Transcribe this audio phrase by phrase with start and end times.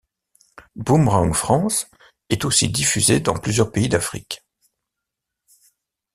[0.75, 1.87] Boomerang France
[2.31, 4.43] est aussi diffusé dans plusieurs pays d'Afrique.